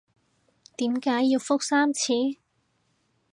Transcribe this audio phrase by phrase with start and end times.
[0.77, 2.13] 點解要覆三次？